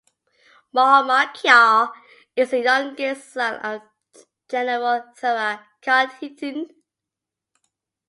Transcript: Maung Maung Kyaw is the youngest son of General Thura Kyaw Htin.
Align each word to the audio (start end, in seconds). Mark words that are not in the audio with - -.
Maung 0.73 1.05
Maung 1.05 1.27
Kyaw 1.37 1.93
is 2.35 2.49
the 2.49 2.61
youngest 2.63 3.33
son 3.33 3.59
of 3.63 3.83
General 4.49 5.03
Thura 5.15 5.63
Kyaw 5.83 6.07
Htin. 6.19 6.67